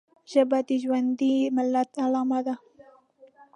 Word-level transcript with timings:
ژبه 0.31 0.59
د 0.67 0.69
ژوندي 0.83 1.35
ملت 1.55 1.89
علامه 2.03 2.39
ده 2.45 2.55